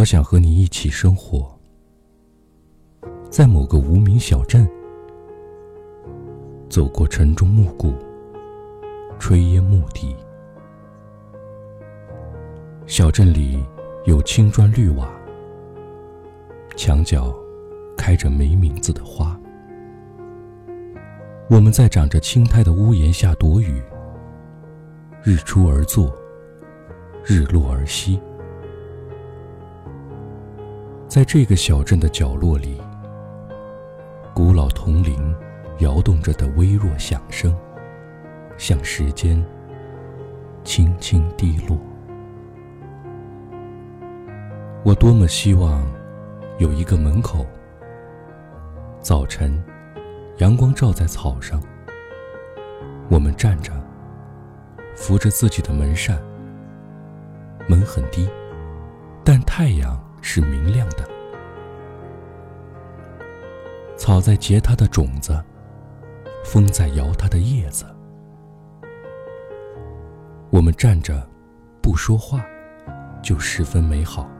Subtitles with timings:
[0.00, 1.54] 我想和你一起生活，
[3.28, 4.66] 在某个无名小镇，
[6.70, 7.92] 走过城中暮鼓，
[9.18, 10.16] 炊烟牧笛。
[12.86, 13.62] 小镇里
[14.06, 15.06] 有青砖绿瓦，
[16.76, 17.30] 墙角
[17.94, 19.38] 开着没名字的花。
[21.50, 23.82] 我们在长着青苔的屋檐下躲雨，
[25.22, 26.10] 日出而作，
[27.22, 28.18] 日落而息。
[31.10, 32.80] 在这个小镇的角落里，
[34.32, 35.34] 古老铜铃
[35.80, 37.52] 摇动着的微弱响声，
[38.56, 39.44] 向时间
[40.62, 41.76] 轻轻滴落。
[44.84, 45.84] 我多么希望
[46.58, 47.44] 有一个门口，
[49.00, 49.60] 早晨。
[50.38, 51.60] 阳光照在草上，
[53.10, 53.72] 我们站着，
[54.94, 56.22] 扶着自己的门扇。
[57.68, 58.26] 门很低，
[59.24, 60.00] 但太阳
[60.32, 60.98] 是明亮的。
[63.96, 65.36] 草在结它的种子，
[66.44, 67.84] 风在摇它的叶子。
[70.50, 71.28] 我们站着，
[71.82, 72.40] 不说话，
[73.20, 74.30] 就十分美好。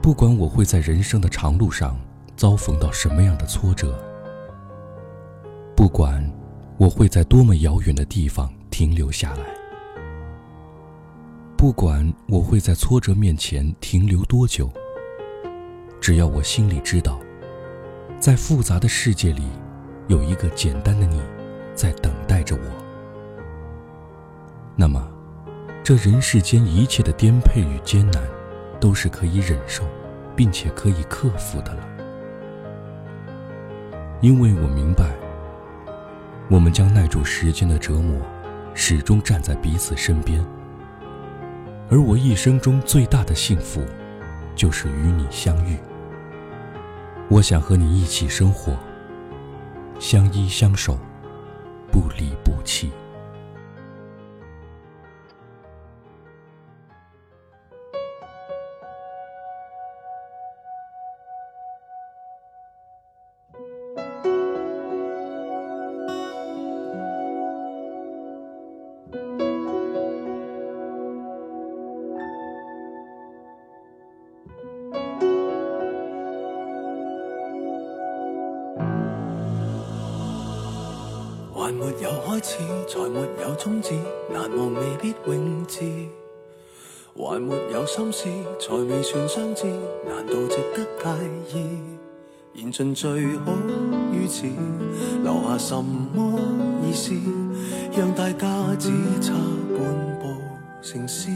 [0.00, 1.94] 不管我会在人生的长路上
[2.36, 4.02] 遭逢到什么样的挫折，
[5.76, 6.24] 不管
[6.78, 9.59] 我会在多么遥远的地方停留下来，
[11.60, 14.70] 不管我会在挫折面前停留多久，
[16.00, 17.20] 只要我心里知道，
[18.18, 19.42] 在复杂的世界里，
[20.08, 21.20] 有一个简单的你
[21.74, 22.62] 在等待着我，
[24.74, 25.06] 那么，
[25.84, 28.22] 这人世间一切的颠沛与艰难。
[28.80, 29.84] 都是可以忍受，
[30.34, 31.86] 并且可以克服的了。
[34.22, 35.14] 因为我明白，
[36.48, 38.18] 我们将耐住时间的折磨，
[38.72, 40.42] 始终站在彼此身边。
[41.90, 43.82] 而我一生中最大的幸福，
[44.54, 45.76] 就是与你相遇。
[47.28, 48.76] 我想和你一起生活，
[49.98, 50.96] 相依相守，
[51.90, 52.90] 不离不弃。
[81.70, 82.56] 还没有开始，
[82.88, 83.94] 才没有终止，
[84.32, 85.84] 难忘未必永志。
[87.14, 89.66] 还没有心事，才未算相知，
[90.04, 91.78] 难道值得介意？
[92.54, 93.52] 言尽最好
[94.12, 94.48] 于此，
[95.22, 96.40] 留下什么
[96.84, 97.14] 意思？
[97.96, 99.32] 让大家只差
[99.78, 100.34] 半步
[100.82, 101.30] 成诗。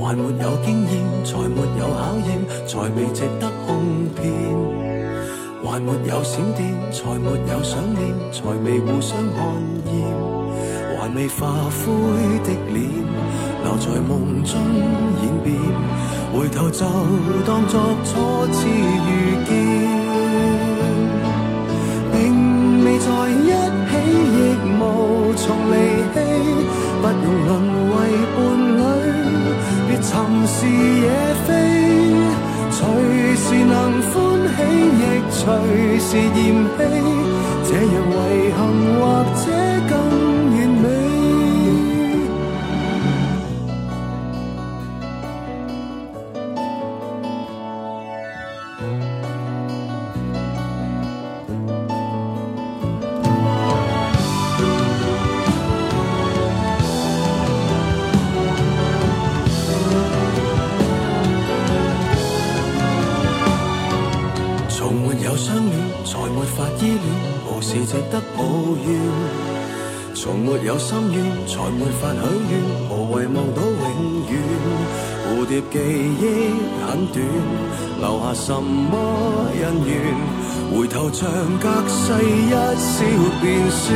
[0.00, 0.92] 还没有经验，
[1.24, 2.28] 才没有考验，
[2.66, 4.32] 才未值得哄骗。
[5.64, 9.38] 还没有闪电，才没有想念，才未互相看
[9.86, 9.94] 厌。
[10.96, 11.84] 还未化灰
[12.44, 12.78] 的脸，
[13.64, 14.52] 留在梦中
[15.22, 15.46] 演变。
[16.32, 16.84] 回头就
[17.46, 18.10] 当作初
[18.52, 19.10] 次遇
[19.46, 19.50] 见，
[22.12, 22.14] 并
[22.84, 23.50] 未在一
[23.90, 23.92] 起，
[24.34, 24.36] 亦
[24.80, 24.80] 无
[25.34, 25.74] 从离
[26.14, 26.16] 弃。
[27.00, 27.48] 不用沦
[27.90, 27.94] 为
[28.34, 28.47] 伴侣。
[30.08, 31.06] 寻是野
[31.44, 31.48] 飞，
[32.70, 32.80] 随
[33.36, 33.72] 时能
[34.08, 34.16] 欢
[34.56, 34.58] 喜，
[35.00, 35.40] 亦随
[36.00, 36.36] 时嫌
[36.80, 37.57] 弃。
[67.46, 68.44] 无事值得抱
[68.86, 68.88] 怨，
[70.14, 71.16] 从没有心愿，
[71.46, 72.16] 才没法许
[72.50, 72.52] 愿，
[72.90, 73.86] 无谓望到永
[74.30, 74.32] 远。
[75.26, 75.74] 蝴蝶记
[76.20, 76.22] 忆
[76.86, 77.16] 很短，
[78.00, 78.92] 留下什么
[79.54, 79.90] 恩怨？
[80.70, 81.28] 回头像
[81.58, 82.94] 隔世一笑
[83.40, 83.86] 便算，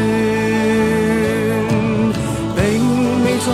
[2.56, 2.60] 并
[3.24, 3.48] 未在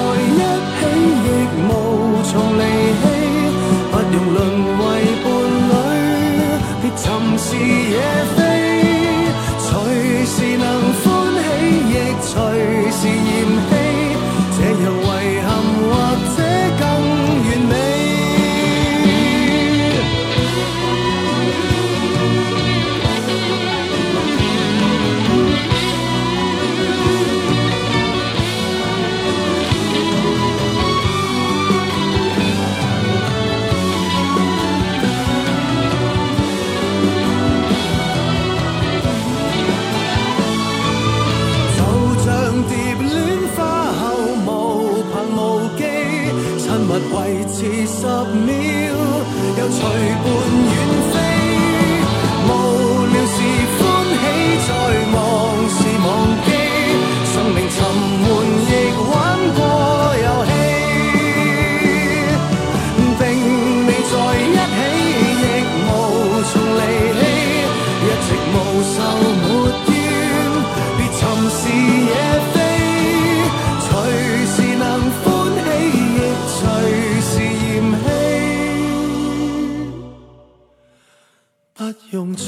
[82.10, 82.44] 用再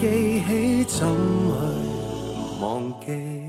[0.00, 3.45] 记起，怎去忘记？